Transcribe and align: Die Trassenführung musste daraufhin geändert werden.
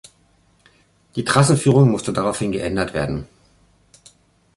Die 1.15 1.23
Trassenführung 1.25 1.91
musste 1.91 2.11
daraufhin 2.11 2.51
geändert 2.51 2.95
werden. 2.95 3.27